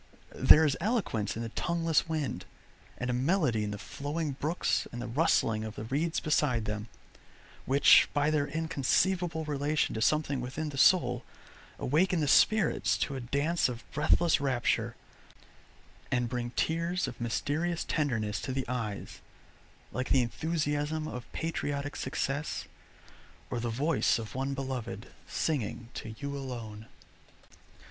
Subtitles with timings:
[0.33, 2.45] There is eloquence in the tongueless wind,
[2.97, 6.87] and a melody in the flowing brooks and the rustling of the reeds beside them,
[7.67, 11.23] which by their inconceivable relation to something within the soul,
[11.77, 14.95] awaken the spirits to a dance of breathless rapture,
[16.11, 19.21] and bring tears of mysterious tenderness to the eyes,
[19.91, 22.65] like the enthusiasm of patriotic success,
[23.51, 26.87] or the voice of one beloved singing to you alone.